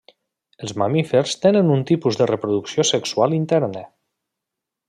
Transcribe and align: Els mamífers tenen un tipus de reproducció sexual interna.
Els 0.67 0.71
mamífers 0.81 1.35
tenen 1.43 1.69
un 1.75 1.85
tipus 1.91 2.19
de 2.21 2.29
reproducció 2.33 2.89
sexual 2.95 3.39
interna. 3.41 3.89